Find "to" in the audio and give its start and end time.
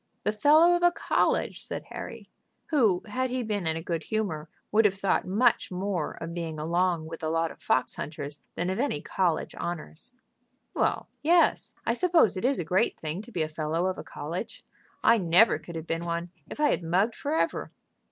13.21-13.31